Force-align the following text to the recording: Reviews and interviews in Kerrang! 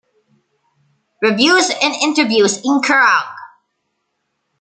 Reviews 1.21 1.69
and 1.79 1.93
interviews 1.93 2.57
in 2.65 2.81
Kerrang! 2.81 3.35